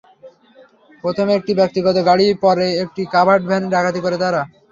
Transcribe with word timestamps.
প্রথমে 1.03 1.31
একটি 1.35 1.51
ব্যক্তিগত 1.59 1.97
গাড়ি, 2.09 2.27
পরে 2.43 2.65
একটি 2.83 3.01
কাভার্ড 3.13 3.43
ভ্যানে 3.45 3.67
ডাকাতি 3.73 3.99
করে 4.01 4.17
তারা। 4.23 4.41